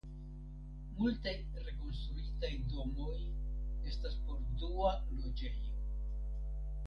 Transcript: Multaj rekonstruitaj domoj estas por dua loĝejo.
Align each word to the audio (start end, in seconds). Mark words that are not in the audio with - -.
Multaj 0.99 1.33
rekonstruitaj 1.65 2.49
domoj 2.71 3.19
estas 3.91 4.17
por 4.31 4.41
dua 4.63 4.95
loĝejo. 5.19 5.77